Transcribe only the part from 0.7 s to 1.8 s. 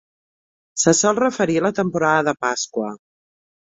Se sol referir a la